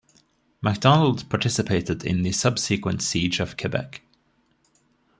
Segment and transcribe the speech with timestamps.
[0.63, 4.01] MacDonald participated in the subsequent siege of Quebec.